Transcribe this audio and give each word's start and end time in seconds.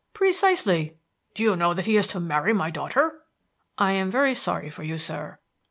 "Precisely." 0.15 0.97
"Do 1.35 1.43
you 1.43 1.55
know 1.55 1.75
that 1.75 1.85
he 1.85 1.95
is 1.95 2.07
to 2.07 2.19
marry 2.19 2.53
my 2.53 2.71
daughter?" 2.71 3.21
"I 3.77 3.91
am 3.91 4.09
very 4.09 4.33
sorry 4.33 4.71
for 4.71 4.81
you, 4.81 4.97
sir." 4.97 5.37